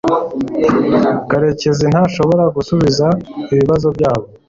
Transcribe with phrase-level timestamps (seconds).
[1.29, 3.07] karekezi ntashobora gusubiza
[3.53, 4.25] ibibazo byabo